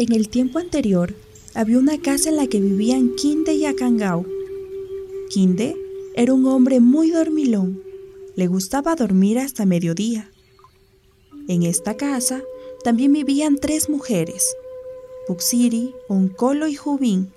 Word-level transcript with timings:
En 0.00 0.14
el 0.14 0.30
tiempo 0.30 0.58
anterior, 0.58 1.12
había 1.52 1.78
una 1.78 2.00
casa 2.00 2.30
en 2.30 2.36
la 2.36 2.46
que 2.46 2.58
vivían 2.58 3.16
Kinde 3.16 3.52
y 3.52 3.66
Akangao. 3.66 4.24
Kinde 5.28 5.76
era 6.14 6.32
un 6.32 6.46
hombre 6.46 6.80
muy 6.80 7.10
dormilón. 7.10 7.82
Le 8.34 8.46
gustaba 8.46 8.96
dormir 8.96 9.38
hasta 9.38 9.66
mediodía. 9.66 10.30
En 11.48 11.64
esta 11.64 11.98
casa 11.98 12.40
también 12.82 13.12
vivían 13.12 13.58
tres 13.58 13.90
mujeres, 13.90 14.56
Puxiri, 15.26 15.92
Oncolo 16.08 16.66
y 16.66 16.76
Jubín. 16.76 17.30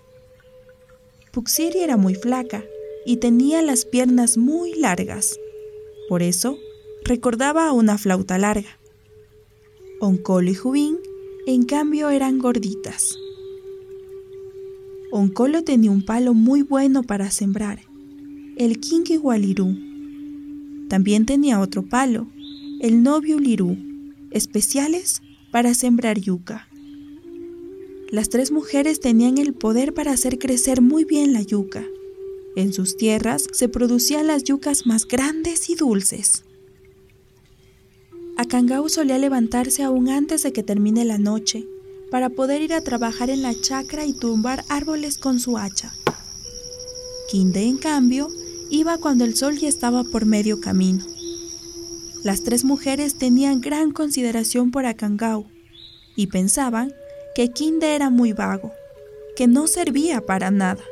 Puxiri 1.34 1.80
era 1.80 1.98
muy 1.98 2.16
flaca 2.16 2.64
y 3.06 3.18
tenía 3.18 3.62
las 3.62 3.84
piernas 3.84 4.38
muy 4.38 4.74
largas. 4.76 5.38
Por 6.08 6.24
eso, 6.24 6.58
recordaba 7.04 7.68
a 7.68 7.74
una 7.74 7.98
flauta 7.98 8.38
larga. 8.38 8.80
Oncolo 10.00 10.50
y 10.50 10.56
Jubín, 10.56 11.00
en 11.46 11.64
cambio, 11.64 12.10
eran 12.10 12.40
gorditas. 12.40 13.18
Oncolo 15.12 15.64
tenía 15.64 15.92
un 15.92 16.04
palo 16.04 16.34
muy 16.34 16.62
bueno 16.62 17.04
para 17.04 17.30
sembrar, 17.32 17.82
el 18.58 18.80
Walirú. 19.22 19.78
También 20.90 21.26
tenía 21.26 21.60
otro 21.60 21.84
palo, 21.84 22.28
el 22.80 23.04
novio 23.04 23.40
Lirú, 23.40 23.78
especiales 24.32 25.22
para 25.52 25.74
sembrar 25.74 26.20
yuca. 26.20 26.68
Las 28.10 28.30
tres 28.30 28.52
mujeres 28.52 29.00
tenían 29.00 29.38
el 29.38 29.54
poder 29.54 29.94
para 29.94 30.12
hacer 30.12 30.40
crecer 30.40 30.82
muy 30.82 31.04
bien 31.04 31.34
la 31.34 31.42
yuca. 31.42 31.84
En 32.56 32.74
sus 32.74 32.96
tierras 32.96 33.48
se 33.52 33.70
producían 33.70 34.28
las 34.28 34.44
yucas 34.44 34.86
más 34.86 35.08
grandes 35.08 35.70
y 35.70 35.76
dulces. 35.76 36.44
Akangau 38.44 38.90
solía 38.90 39.18
levantarse 39.18 39.84
aún 39.84 40.10
antes 40.10 40.44
de 40.44 40.52
que 40.52 40.64
termine 40.64 41.06
la 41.06 41.18
noche 41.18 41.66
para 42.12 42.30
poder 42.30 42.62
ir 42.62 42.74
a 42.74 42.82
trabajar 42.82 43.30
en 43.30 43.42
la 43.42 43.54
chacra 43.60 44.06
y 44.06 44.12
tumbar 44.12 44.66
árboles 44.68 45.18
con 45.18 45.40
su 45.40 45.58
hacha. 45.58 45.94
Kinde, 47.30 47.64
en 47.64 47.78
cambio, 47.78 48.28
iba 48.70 48.98
cuando 48.98 49.24
el 49.24 49.38
sol 49.38 49.58
ya 49.58 49.70
estaba 49.70 50.04
por 50.04 50.26
medio 50.26 50.60
camino. 50.60 51.06
Las 52.26 52.44
tres 52.44 52.66
mujeres 52.66 53.18
tenían 53.18 53.62
gran 53.62 53.92
consideración 53.92 54.72
por 54.72 54.86
Akangau 54.86 55.46
y 56.18 56.28
pensaban 56.28 56.94
que 57.36 57.48
Kinde 57.48 57.96
era 57.96 58.10
muy 58.10 58.34
vago, 58.34 58.74
que 59.38 59.48
no 59.48 59.68
servía 59.68 60.20
para 60.20 60.52
nada. 60.52 60.84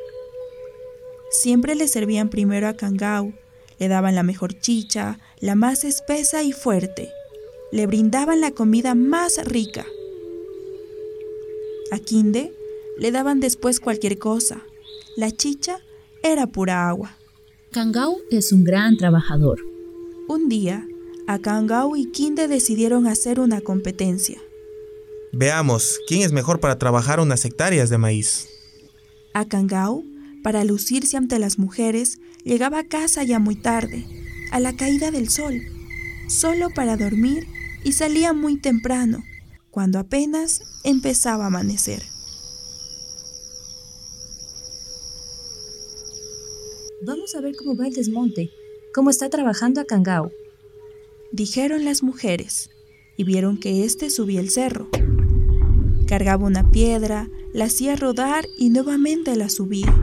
Siempre 1.31 1.75
le 1.75 1.89
servían 1.89 2.29
primero 2.29 2.69
a 2.69 2.75
Kangao, 2.75 3.33
le 3.77 3.89
daban 3.89 4.15
la 4.15 4.23
mejor 4.23 4.57
chicha, 4.57 5.19
la 5.41 5.55
más 5.55 5.83
espesa 5.83 6.43
y 6.43 6.53
fuerte, 6.53 7.11
le 7.71 7.87
brindaban 7.87 8.41
la 8.41 8.51
comida 8.51 8.95
más 8.95 9.43
rica. 9.45 9.85
A 11.91 11.99
Kinde 11.99 12.53
le 12.97 13.11
daban 13.11 13.39
después 13.39 13.79
cualquier 13.79 14.17
cosa. 14.17 14.61
La 15.15 15.31
chicha 15.31 15.79
era 16.23 16.47
pura 16.47 16.87
agua. 16.87 17.17
Kangao 17.71 18.17
es 18.29 18.51
un 18.51 18.63
gran 18.63 18.97
trabajador. 18.97 19.59
Un 20.27 20.49
día, 20.49 20.85
Akangao 21.27 21.95
y 21.95 22.11
Kinde 22.11 22.47
decidieron 22.47 23.07
hacer 23.07 23.39
una 23.39 23.61
competencia. 23.61 24.41
Veamos, 25.33 25.99
¿quién 26.07 26.21
es 26.21 26.33
mejor 26.33 26.59
para 26.59 26.77
trabajar 26.77 27.19
unas 27.19 27.45
hectáreas 27.45 27.89
de 27.89 27.97
maíz? 27.97 28.49
Akangao, 29.33 30.03
para 30.43 30.65
lucirse 30.65 31.15
ante 31.15 31.39
las 31.39 31.57
mujeres, 31.57 32.19
llegaba 32.43 32.79
a 32.79 32.87
casa 32.87 33.23
ya 33.23 33.39
muy 33.39 33.55
tarde, 33.55 34.05
a 34.51 34.59
la 34.59 34.75
caída 34.75 35.11
del 35.11 35.29
sol, 35.29 35.61
solo 36.27 36.69
para 36.69 36.97
dormir 36.97 37.47
y 37.83 37.93
salía 37.93 38.33
muy 38.33 38.57
temprano, 38.57 39.23
cuando 39.69 39.99
apenas 39.99 40.61
empezaba 40.83 41.45
a 41.45 41.47
amanecer. 41.47 42.03
Vamos 47.05 47.33
a 47.35 47.41
ver 47.41 47.55
cómo 47.55 47.75
va 47.75 47.87
el 47.87 47.93
desmonte, 47.93 48.51
cómo 48.93 49.09
está 49.09 49.29
trabajando 49.29 49.81
a 49.81 49.85
Kangao. 49.85 50.31
Dijeron 51.31 51.85
las 51.85 52.03
mujeres, 52.03 52.69
y 53.17 53.23
vieron 53.23 53.57
que 53.57 53.83
éste 53.85 54.09
subía 54.09 54.39
el 54.39 54.51
cerro. 54.51 54.89
Cargaba 56.07 56.45
una 56.45 56.71
piedra, 56.71 57.29
la 57.53 57.65
hacía 57.65 57.95
rodar 57.95 58.45
y 58.57 58.69
nuevamente 58.69 59.35
la 59.35 59.49
subía. 59.49 59.93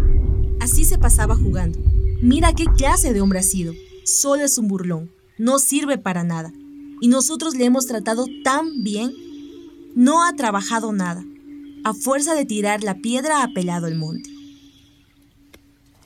Así 0.60 0.84
se 0.84 0.99
pasaba 0.99 1.37
jugando. 1.37 1.78
Mira 2.21 2.53
qué 2.55 2.65
clase 2.77 3.12
de 3.12 3.21
hombre 3.21 3.39
ha 3.39 3.43
sido. 3.43 3.75
Solo 4.05 4.43
es 4.43 4.59
un 4.59 4.69
burlón. 4.69 5.10
No 5.37 5.59
sirve 5.59 5.99
para 5.99 6.25
nada 6.25 6.53
y 7.00 7.09
nosotros 7.09 7.54
le 7.54 7.64
hemos 7.64 7.86
tratado 7.86 8.26
tan 8.44 8.82
bien, 8.82 9.12
no 9.94 10.25
ha 10.25 10.34
trabajado 10.34 10.92
nada. 10.92 11.25
A 11.84 11.94
fuerza 11.94 12.34
de 12.34 12.44
tirar 12.44 12.82
la 12.82 12.97
piedra 12.97 13.42
ha 13.42 13.53
pelado 13.53 13.86
el 13.86 13.97
monte. 13.97 14.31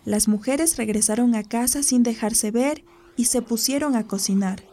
Las 0.05 0.29
mujeres 0.29 0.77
regresaron 0.77 1.35
a 1.35 1.45
casa 1.45 1.83
sin 1.83 2.03
dejarse 2.03 2.51
ver 2.51 2.85
y 3.17 3.27
se 3.27 3.43
pusieron 3.43 3.97
a 3.97 4.07
cocinar. 4.07 4.65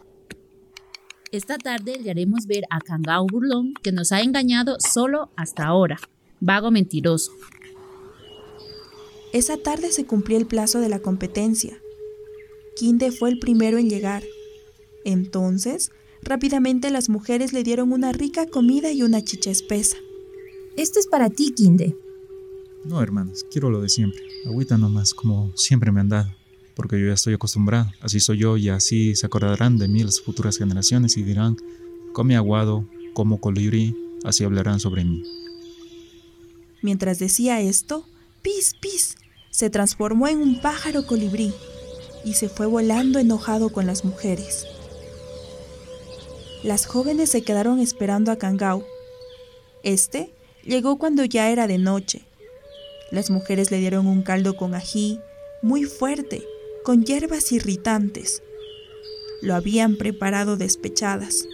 Esta 1.32 1.58
tarde 1.58 2.00
le 2.02 2.10
haremos 2.10 2.48
ver 2.48 2.64
a 2.72 2.80
Kangao 2.80 3.28
Burlón 3.28 3.74
que 3.84 3.92
nos 3.92 4.12
ha 4.12 4.22
engañado 4.22 4.78
solo 4.80 5.30
hasta 5.36 5.66
ahora. 5.66 6.00
Vago 6.40 6.72
mentiroso. 6.72 7.32
Esa 9.32 9.58
tarde 9.58 9.92
se 9.92 10.06
cumplió 10.06 10.38
el 10.40 10.48
plazo 10.48 10.80
de 10.80 10.90
la 10.90 11.00
competencia. 11.00 11.78
Kinde 12.76 13.12
fue 13.12 13.30
el 13.30 13.38
primero 13.38 13.78
en 13.78 13.90
llegar. 13.90 14.24
Entonces 15.06 15.92
Rápidamente 16.24 16.90
las 16.92 17.10
mujeres 17.10 17.54
le 17.54 17.64
dieron 17.64 17.92
una 17.92 18.12
rica 18.12 18.46
comida 18.46 18.92
y 18.92 19.04
una 19.04 19.24
chicha 19.24 19.52
espesa. 19.52 19.98
Esto 20.76 21.00
es 21.00 21.08
para 21.08 21.30
ti, 21.30 21.54
Kinde. 21.56 21.96
No, 22.86 23.02
hermanas, 23.02 23.46
quiero 23.52 23.70
lo 23.70 23.82
de 23.82 23.90
siempre. 23.90 24.22
Agüita 24.46 24.78
nomás, 24.78 25.14
como 25.14 25.52
siempre 25.56 25.92
me 25.92 26.00
han 26.00 26.10
dado. 26.10 26.34
Porque 26.76 27.00
yo 27.00 27.08
ya 27.08 27.14
estoy 27.14 27.34
acostumbrado. 27.34 27.92
Así 28.02 28.20
soy 28.20 28.40
yo 28.40 28.58
y 28.58 28.70
así 28.70 29.16
se 29.16 29.26
acordarán 29.26 29.78
de 29.78 29.88
mí 29.88 30.04
las 30.04 30.22
futuras 30.22 30.58
generaciones 30.58 31.18
y 31.18 31.24
dirán, 31.24 31.58
come 32.14 32.36
aguado, 32.36 32.88
como 33.14 33.42
colibrí, 33.42 33.96
así 34.24 34.44
hablarán 34.44 34.80
sobre 34.80 35.04
mí. 35.04 35.24
Mientras 36.82 37.20
decía 37.20 37.60
esto, 37.60 38.06
Pis 38.42 38.76
Pis 38.80 39.18
se 39.52 39.70
transformó 39.70 40.28
en 40.28 40.40
un 40.40 40.62
pájaro 40.62 41.06
colibrí 41.06 41.54
y 42.24 42.34
se 42.34 42.48
fue 42.48 42.66
volando 42.66 43.20
enojado 43.20 43.70
con 43.70 43.86
las 43.86 44.06
mujeres. 44.06 44.66
Las 46.64 46.86
jóvenes 46.86 47.30
se 47.30 47.42
quedaron 47.42 47.80
esperando 47.80 48.34
a 48.34 48.36
Kangao. 48.36 48.86
Este 49.84 50.34
llegó 50.66 50.98
cuando 50.98 51.24
ya 51.24 51.50
era 51.50 51.68
de 51.68 51.78
noche. 51.78 52.24
Las 53.12 53.30
mujeres 53.30 53.72
le 53.72 53.80
dieron 53.80 54.08
un 54.08 54.24
caldo 54.24 54.58
con 54.58 54.76
ají, 54.76 55.20
muy 55.62 55.86
fuerte, 55.86 56.46
con 56.84 57.06
hierbas 57.06 57.54
irritantes. 57.54 58.44
Lo 59.42 59.56
habían 59.56 59.96
preparado 59.96 60.58
despechadas. 60.58 61.48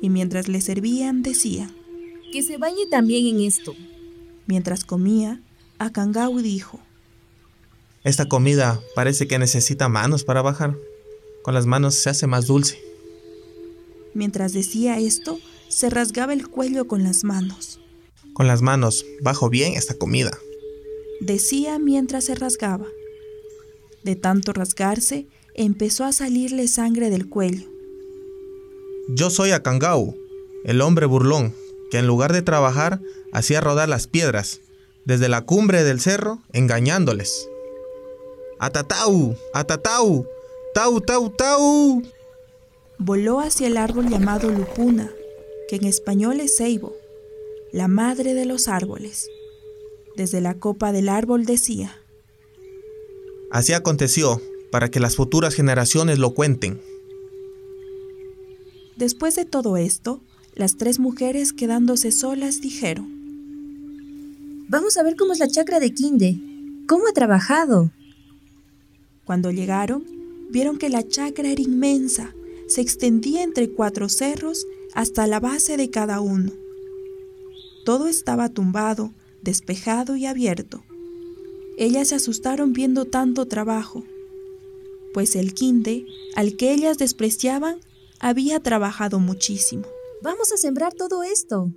Y 0.00 0.08
mientras 0.08 0.46
le 0.46 0.60
servían, 0.60 1.24
decía: 1.24 1.68
Que 2.32 2.44
se 2.44 2.58
bañe 2.58 2.86
también 2.88 3.26
en 3.26 3.40
esto. 3.42 3.74
Mientras 4.46 4.84
comía, 4.84 5.40
Akangao 5.78 6.38
dijo: 6.38 6.78
Esta 8.04 8.28
comida 8.28 8.80
parece 8.94 9.26
que 9.26 9.40
necesita 9.40 9.88
manos 9.88 10.22
para 10.22 10.42
bajar. 10.42 10.76
Con 11.42 11.54
las 11.54 11.66
manos 11.66 11.96
se 11.96 12.08
hace 12.08 12.28
más 12.28 12.46
dulce. 12.46 12.91
Mientras 14.14 14.52
decía 14.52 14.98
esto, 14.98 15.38
se 15.68 15.90
rasgaba 15.90 16.32
el 16.32 16.48
cuello 16.48 16.86
con 16.86 17.02
las 17.02 17.24
manos. 17.24 17.80
Con 18.34 18.46
las 18.46 18.62
manos, 18.62 19.04
bajo 19.22 19.48
bien 19.48 19.74
esta 19.74 19.94
comida. 19.94 20.38
Decía 21.20 21.78
mientras 21.78 22.24
se 22.24 22.34
rasgaba. 22.34 22.86
De 24.02 24.16
tanto 24.16 24.52
rasgarse, 24.52 25.26
empezó 25.54 26.04
a 26.04 26.12
salirle 26.12 26.68
sangre 26.68 27.10
del 27.10 27.28
cuello. 27.28 27.68
Yo 29.08 29.30
soy 29.30 29.50
Akangau, 29.50 30.16
el 30.64 30.80
hombre 30.80 31.06
burlón, 31.06 31.54
que 31.90 31.98
en 31.98 32.06
lugar 32.06 32.32
de 32.32 32.42
trabajar 32.42 33.00
hacía 33.32 33.60
rodar 33.60 33.88
las 33.88 34.06
piedras 34.06 34.60
desde 35.04 35.28
la 35.28 35.42
cumbre 35.42 35.82
del 35.84 36.00
cerro, 36.00 36.38
engañándoles. 36.52 37.48
¡Atatau! 38.58 39.36
¡Atatau! 39.52 40.26
¡Tau, 40.74 41.00
tau, 41.00 41.30
tau! 41.30 42.02
Voló 43.04 43.40
hacia 43.40 43.66
el 43.66 43.76
árbol 43.76 44.08
llamado 44.08 44.50
lupuna, 44.50 45.10
que 45.68 45.76
en 45.76 45.84
español 45.84 46.40
es 46.40 46.56
ceibo, 46.56 46.94
la 47.72 47.88
madre 47.88 48.32
de 48.34 48.46
los 48.46 48.68
árboles. 48.68 49.28
Desde 50.16 50.40
la 50.40 50.54
copa 50.54 50.92
del 50.92 51.08
árbol 51.08 51.44
decía, 51.44 51.98
Así 53.50 53.72
aconteció, 53.72 54.40
para 54.70 54.90
que 54.90 55.00
las 55.00 55.16
futuras 55.16 55.54
generaciones 55.54 56.18
lo 56.18 56.32
cuenten. 56.32 56.80
Después 58.96 59.34
de 59.34 59.44
todo 59.44 59.76
esto, 59.76 60.20
las 60.54 60.76
tres 60.76 60.98
mujeres 60.98 61.52
quedándose 61.52 62.12
solas 62.12 62.60
dijeron, 62.60 63.10
Vamos 64.68 64.96
a 64.96 65.02
ver 65.02 65.16
cómo 65.16 65.32
es 65.32 65.38
la 65.38 65.48
chacra 65.48 65.80
de 65.80 65.92
Kinde. 65.92 66.38
¿Cómo 66.86 67.08
ha 67.08 67.12
trabajado? 67.12 67.90
Cuando 69.24 69.50
llegaron, 69.50 70.04
vieron 70.50 70.78
que 70.78 70.88
la 70.88 71.06
chacra 71.06 71.50
era 71.50 71.60
inmensa 71.60 72.32
se 72.72 72.80
extendía 72.80 73.42
entre 73.42 73.70
cuatro 73.70 74.08
cerros 74.08 74.66
hasta 74.94 75.26
la 75.26 75.40
base 75.40 75.76
de 75.76 75.90
cada 75.90 76.20
uno. 76.20 76.52
Todo 77.84 78.06
estaba 78.08 78.48
tumbado, 78.48 79.12
despejado 79.42 80.16
y 80.16 80.26
abierto. 80.26 80.84
Ellas 81.78 82.08
se 82.08 82.14
asustaron 82.14 82.72
viendo 82.72 83.04
tanto 83.04 83.46
trabajo, 83.46 84.04
pues 85.12 85.36
el 85.36 85.52
quinde, 85.54 86.06
al 86.34 86.56
que 86.56 86.72
ellas 86.72 86.98
despreciaban, 86.98 87.80
había 88.20 88.60
trabajado 88.60 89.18
muchísimo. 89.18 89.84
Vamos 90.22 90.52
a 90.52 90.56
sembrar 90.56 90.94
todo 90.94 91.22
esto. 91.22 91.72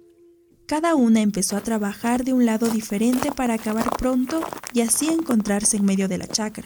Cada 0.67 0.95
una 0.95 1.21
empezó 1.21 1.57
a 1.57 1.61
trabajar 1.61 2.23
de 2.23 2.33
un 2.33 2.45
lado 2.45 2.69
diferente 2.69 3.31
para 3.31 3.55
acabar 3.55 3.89
pronto 3.97 4.41
y 4.73 4.81
así 4.81 5.07
encontrarse 5.07 5.77
en 5.77 5.85
medio 5.85 6.07
de 6.07 6.17
la 6.17 6.27
chacra. 6.27 6.65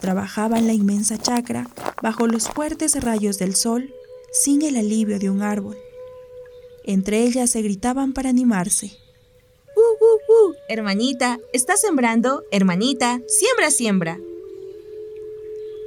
Trabajaban 0.00 0.66
la 0.66 0.72
inmensa 0.72 1.18
chacra 1.18 1.68
bajo 2.02 2.26
los 2.26 2.48
fuertes 2.48 3.02
rayos 3.02 3.38
del 3.38 3.54
sol, 3.54 3.92
sin 4.32 4.62
el 4.62 4.76
alivio 4.76 5.18
de 5.18 5.30
un 5.30 5.42
árbol. 5.42 5.76
Entre 6.84 7.24
ellas 7.24 7.50
se 7.50 7.62
gritaban 7.62 8.12
para 8.12 8.30
animarse. 8.30 8.96
¡Uh, 9.76 10.04
uh, 10.04 10.50
uh! 10.50 10.54
Hermanita, 10.68 11.38
¿estás 11.52 11.80
sembrando? 11.80 12.44
Hermanita, 12.50 13.20
siembra, 13.26 13.70
siembra. 13.70 14.18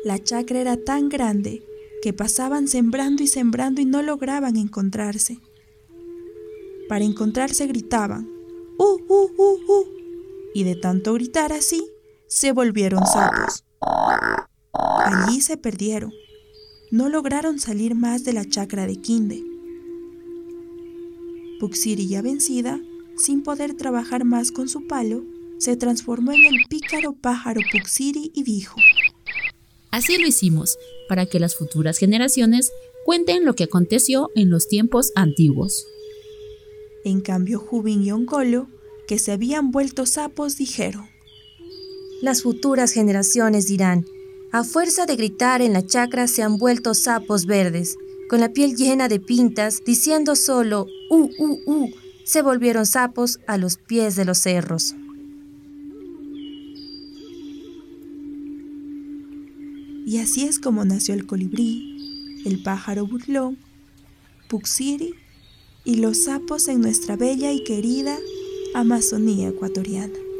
La 0.03 0.21
chacra 0.21 0.59
era 0.59 0.77
tan 0.77 1.09
grande 1.09 1.63
que 2.01 2.13
pasaban 2.13 2.67
sembrando 2.67 3.23
y 3.23 3.27
sembrando 3.27 3.81
y 3.81 3.85
no 3.85 4.01
lograban 4.01 4.57
encontrarse. 4.57 5.39
Para 6.89 7.05
encontrarse 7.05 7.67
gritaban, 7.67 8.29
¡uh, 8.77 8.97
uh, 9.07 9.31
uh, 9.37 9.71
uh! 9.71 9.85
Y 10.53 10.63
de 10.63 10.75
tanto 10.75 11.13
gritar 11.13 11.53
así, 11.53 11.87
se 12.27 12.51
volvieron 12.51 13.05
sapos. 13.05 13.63
Allí 13.81 15.41
se 15.41 15.57
perdieron. 15.57 16.13
No 16.91 17.09
lograron 17.09 17.59
salir 17.59 17.95
más 17.95 18.23
de 18.23 18.33
la 18.33 18.45
chacra 18.45 18.85
de 18.85 18.97
Kinde. 18.97 19.43
Puxiri 21.59 22.07
ya 22.07 22.21
vencida, 22.21 22.79
sin 23.17 23.43
poder 23.43 23.75
trabajar 23.75 24.25
más 24.25 24.51
con 24.51 24.67
su 24.67 24.87
palo, 24.87 25.23
se 25.59 25.77
transformó 25.77 26.31
en 26.31 26.45
el 26.45 26.65
pícaro 26.69 27.13
pájaro 27.13 27.61
Puxiri 27.71 28.31
y 28.33 28.43
dijo, 28.43 28.75
Así 29.91 30.17
lo 30.17 30.27
hicimos, 30.27 30.77
para 31.07 31.25
que 31.25 31.39
las 31.39 31.55
futuras 31.55 31.97
generaciones 31.97 32.71
cuenten 33.05 33.45
lo 33.45 33.55
que 33.55 33.65
aconteció 33.65 34.31
en 34.35 34.49
los 34.49 34.67
tiempos 34.67 35.11
antiguos. 35.15 35.85
En 37.03 37.21
cambio, 37.21 37.59
Jubin 37.59 38.01
y 38.03 38.11
Oncolo, 38.11 38.67
que 39.07 39.19
se 39.19 39.31
habían 39.31 39.71
vuelto 39.71 40.05
sapos, 40.05 40.57
dijeron, 40.57 41.10
Las 42.21 42.43
futuras 42.43 42.91
generaciones 42.91 43.65
dirán, 43.65 44.05
a 44.51 44.63
fuerza 44.63 45.07
de 45.07 45.15
gritar 45.15 45.61
en 45.61 45.73
la 45.73 45.85
chacra 45.85 46.27
se 46.27 46.43
han 46.43 46.57
vuelto 46.57 46.93
sapos 46.93 47.47
verdes, 47.47 47.97
con 48.29 48.39
la 48.39 48.53
piel 48.53 48.75
llena 48.75 49.07
de 49.07 49.19
pintas, 49.19 49.81
diciendo 49.85 50.35
solo, 50.35 50.85
uh, 51.09 51.29
uh, 51.39 51.59
uh, 51.65 51.89
se 52.23 52.43
volvieron 52.43 52.85
sapos 52.85 53.39
a 53.47 53.57
los 53.57 53.77
pies 53.77 54.15
de 54.15 54.25
los 54.25 54.37
cerros. 54.37 54.93
Y 60.05 60.19
así 60.19 60.43
es 60.43 60.59
como 60.59 60.85
nació 60.85 61.15
el 61.15 61.25
colibrí, 61.25 62.43
el 62.45 62.61
pájaro 62.61 63.07
burlón, 63.07 63.57
Puxiri 64.47 65.15
y 65.85 65.95
los 65.95 66.25
sapos 66.25 66.67
en 66.67 66.81
nuestra 66.81 67.15
bella 67.15 67.51
y 67.51 67.63
querida 67.63 68.17
Amazonía 68.75 69.49
ecuatoriana. 69.49 70.30